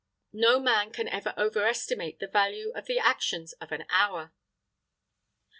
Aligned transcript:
No 0.33 0.59
man 0.59 0.91
can 0.91 1.07
ever 1.07 1.31
overestimate 1.37 2.17
the 2.19 2.25
value 2.25 2.71
of 2.71 2.87
the 2.87 2.97
actions 2.97 3.53
of 3.61 3.71
an 3.71 3.85
hour. 3.91 4.33